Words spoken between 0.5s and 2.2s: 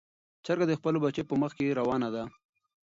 د خپلو بچیو په مخ کې روانه